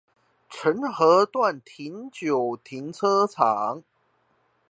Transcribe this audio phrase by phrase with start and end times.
[0.49, 3.83] 澄合段停九停車場